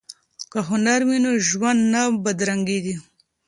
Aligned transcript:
که 0.51 0.59
هنر 0.69 0.99
وي 1.07 1.17
نو 1.25 1.31
ژوند 1.47 1.81
نه 1.93 2.01
بدرنګیږي. 2.23 2.95